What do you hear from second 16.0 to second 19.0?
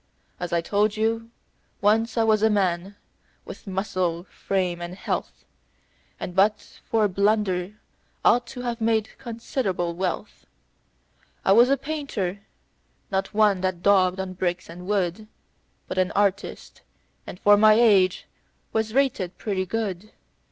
artist, and for my age, was